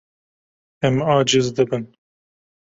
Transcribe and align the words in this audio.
Em 0.89 0.97
aciz 1.17 1.53
dibin. 1.61 1.87